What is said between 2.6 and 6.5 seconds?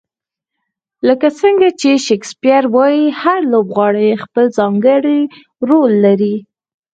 وایي، هر لوبغاړی خپل ځانګړی رول لري.